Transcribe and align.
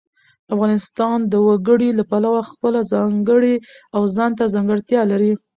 افغانستان 0.53 1.17
د 1.31 1.33
وګړي 1.47 1.89
له 1.99 2.03
پلوه 2.11 2.41
خپله 2.51 2.79
ځانګړې 2.93 3.55
او 3.95 4.01
ځانته 4.15 4.43
ځانګړتیا 4.53 5.01
لري. 5.11 5.31